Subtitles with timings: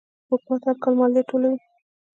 [0.29, 1.57] حکومت هر کال مالیه ټولوي.